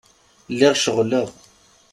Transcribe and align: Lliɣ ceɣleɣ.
Lliɣ 0.53 0.73
ceɣleɣ. 0.83 1.27